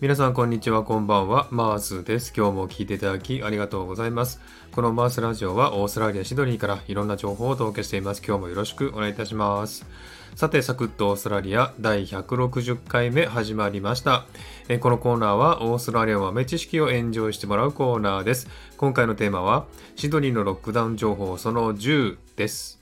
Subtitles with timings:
[0.00, 1.46] 皆さんこんにちは、こんばんは。
[1.50, 2.32] マースです。
[2.34, 4.40] 今日も聞いていただきありがとうございます。
[4.72, 8.22] このマースラジオはオーストラリア・シドニーからいろんな情報をお届けしています。
[8.26, 9.84] 今日もよろしくお願いいたします。
[10.36, 14.24] さて、サクッとオーストラリア第160回目始まりました。
[14.70, 18.48] えこのコーナーはオーストラリア豆知識をエンジョイしてもらうコーナーです。
[18.78, 22.79] 今回のテーマはシドニーのロックダウン情報その10です。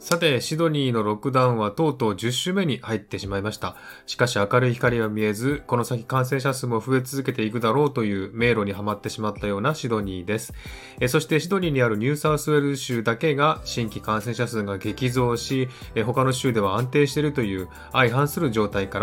[0.00, 3.76] さて、シドニーのロックダウンはとうとう10週目に入ってしまいました。
[4.06, 10.54] しかし明るい光は見えず、この先感染者数も増え続けていくだろうという迷路にはまってしまったようなシドニーです。
[11.00, 19.00] えそしてシドニーにあるニューサウスウェル州だけが新規感染者数が激増し、え他の州では安定しているという相反する状態か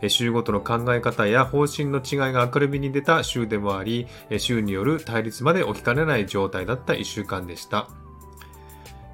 [0.00, 4.06] ら、州ごとの考え方や方針の違いが明るみに出た州でもあり、
[4.38, 8.05] 州による対立まで起きかねない状態だった1週間でした。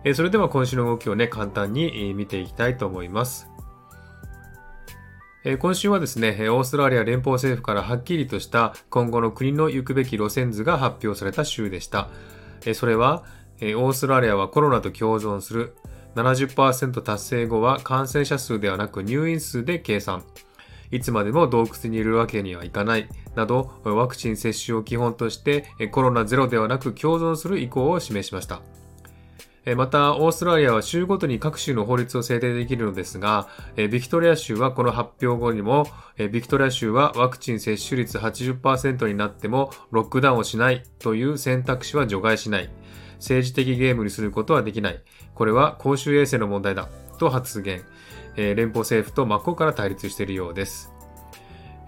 [0.04, 3.48] えそれでは今週の動きをね、簡単に見ていきたいと思います。
[5.58, 12.10] 今週はですね、オーストラリア連邦政府からはっきりとした今後の国の行くべき路線図が発表された週でした。
[12.74, 13.24] それは、
[13.60, 15.74] オーストラリアはコロナと共存する。
[16.14, 20.24] 70%達成後は感染者数ではなく入院数で計算。
[20.90, 23.08] いつまでも洞窟にいるわけにはいかない。
[23.34, 28.62] など、ワクチン接種を基本としてコロナゼロではなく共存する意向を示しました。
[29.76, 33.46] また、オーストラリアは州ごとに各州の法律を制定できるのですが、
[33.76, 35.86] ビクトリア州はこの発表後にも、
[36.32, 42.70] ビクトリア州はワクチン接種率80%になってもロックダウンをしないという選択肢は除外しない。
[43.18, 45.00] 政治的ゲームにすることはできない。
[45.34, 46.88] これは公衆衛生の問題だ。
[47.20, 47.82] と発言。
[48.34, 50.92] 連邦政府と真っ向から対立しているようです。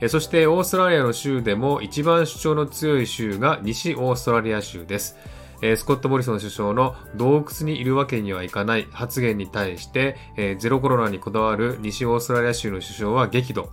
[0.08, 5.16] そしてオーストラリアの州でも一番主張の強い州が西オーストラリア州です。
[5.62, 13.70] えスコット・モリソン首相の洞窟にいるわけにはいかない発言に対して、えゼロコロナにこだわる西オーストラリア州の首相は激怒。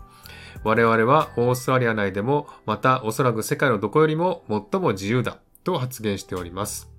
[0.64, 6.92] 我々はオーストラリア内でも、またおそらく世界のどこよりも最も自由だと発言しております。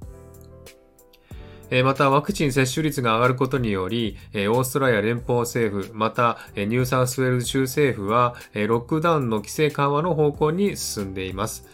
[1.84, 11.66] また、ワクチン接種率が上がることにより、オーストラリア連邦政府、また、ニューサウスウェルズ州政府は、ロックダウンの規制緩和の方向に進んでいます。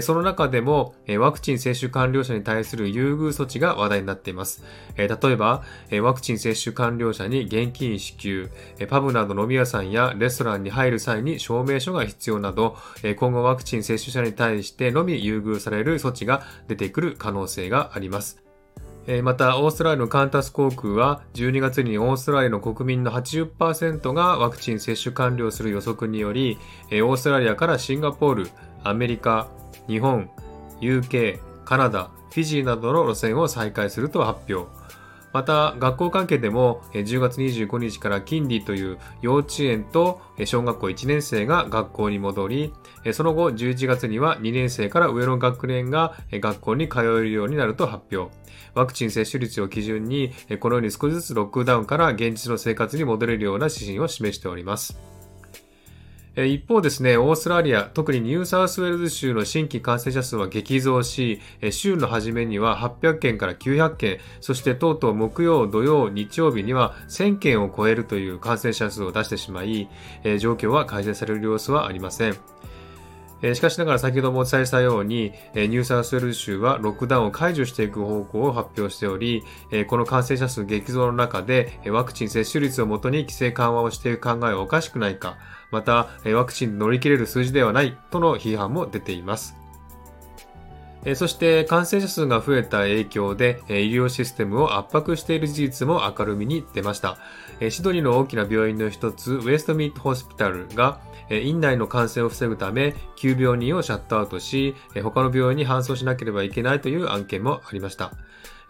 [0.00, 4.62] その中でも、ワクチン接種完了者に対する優遇措置が話題になっています。
[4.96, 5.64] 例えば、
[6.02, 8.50] ワクチン接種完了者に現金支給、
[8.88, 12.76] パブなど飲み屋さんやレストランに入る際に証明書が必要など、
[13.16, 18.42] 今後ワクチン接種者に対してのみ優遇される措置が出てくる可能性があります。
[19.22, 26.58] また、オーストラリアのカンタス航空は、12月にオーストラリアの国民の80%がワクチン接種完了する予測により、
[26.92, 28.50] オーストラリアからシンガポール、
[28.84, 29.48] アメリカ、
[29.90, 30.30] 日本、
[30.80, 34.70] UK、カナダ、フィジーなどの路線を再開すると発表。
[35.32, 42.72] また、学校関係でも10月25日から近隣という幼稚園と小学校1年生が学校に戻り、
[43.12, 48.32] その後11月には2年生から上の学年が学校に通えるようになると発表。
[48.74, 55.09] ワクチン接種率を基準に、このように少しずつロックダウンから現実の生活に戻れるような指針を示しております。
[56.36, 61.40] 一方ですね、オーストラリア、特にニューサウスウェルズ州の新規感染者数は激増し、
[61.72, 69.88] 週の初めには800件から900件、そしてとうとう木曜、土曜、日曜日には1000件を超えるという感染者数を出してしまい、
[70.38, 72.36] 状況は改善される様子はありません。
[73.54, 79.42] しかしながら先ほどもお伝えしたように、ニューサウスウェルズ州はロックダウンを解除していく方向を発表しており、
[79.88, 85.38] この感染者数激増の中でワクチン接種率をもとに規制緩和をしていく考えはおかしくないか、
[85.70, 89.56] また、ワクチン乗り切れる数字ではないとの批判も出ています。
[91.14, 97.16] そして感染者数が増えた影響で医療システムを圧迫している事実も明るみに出ました。
[97.70, 101.00] シドニーの大きな病院の一つ、ウェストミードホスピタルが
[101.30, 108.12] 院内の感染を防ぐため急病人をシャットアウトし、他の病院に搬送しなければいけないという案件もありました。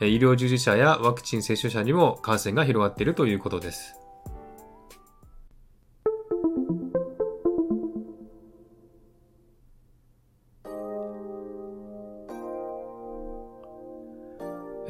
[0.01, 4.00] 医療従事者やワクチン接種者にも感染が広がっているということです。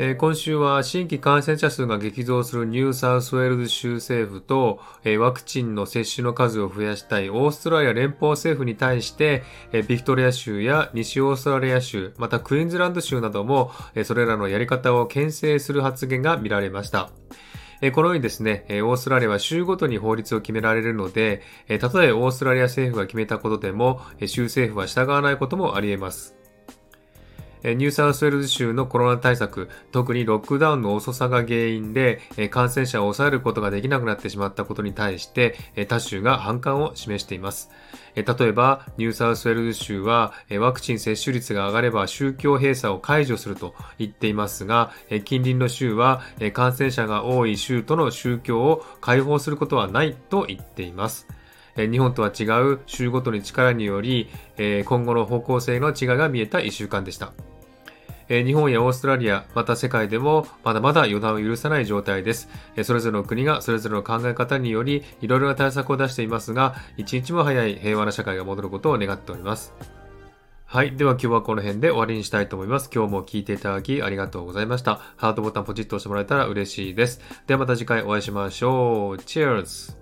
[0.02, 9.42] えー、今週は新規感染者数が激増するニューサウスウェールズ州政府と、えー、ワクチンの接種の数を増やしたいオーストラリア連邦政府に対して、
[9.72, 17.10] えー、ビクトリア州や西オーストラリア州、またクイーンズランド州なども、えそれらのやり方を牽制する発言が見られました。
[17.92, 21.42] このようにですね、オーストラリアは州ごとに法律を決められるので、
[21.78, 26.39] たとえオーストラリア政府が決めたことでも、州政府は従わないこともあり得ます。
[27.62, 32.20] ニューサウスウェルズ州のコロナ対策、特にロックダウンの遅さが原因で
[32.50, 35.56] 感染者を抑えることができなくなってしまったことに対して
[35.88, 37.70] 他州が反感を示しています。
[38.14, 44.90] 例えば、ニューサウスウェルズ州はワクチン接種率が上がれば州境閉鎖を解除すると言っていますが、
[45.24, 46.22] 近隣の州は
[46.54, 51.26] 感染者が多い州との州境を開放することはないと言っています。
[51.76, 54.28] 日本とは違う州ごとに力により、
[54.84, 57.32] 今後の方向性の違いが見えた1週間でした。
[58.28, 62.48] 日本やオーストラリア、また世界でもまだまだ予断を許さない状態です。
[62.84, 69.74] それぞれの国がそれぞれの考え方によりいろいろな対策を出していますが、一日も早い平和な社会が戻ることを願っております。
[70.64, 70.94] はい。
[70.94, 72.88] では今日はこの辺で終わりにしたいと思います。
[72.94, 75.00] 今日も聞いていただきありがとうございました。
[75.16, 77.20] ハートボタンポチッと押してもらえたら嬉しいです。
[77.48, 79.16] ではまた次回お会いしましょう。
[79.16, 79.99] Cheers!